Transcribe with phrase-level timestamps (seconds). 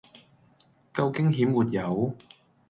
[0.95, 2.15] 夠驚險沒有？